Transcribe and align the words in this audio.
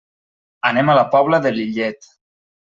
Anem 0.69 0.89
a 0.89 0.97
la 1.01 1.05
Pobla 1.17 1.41
de 1.45 1.53
Lillet. 1.61 2.13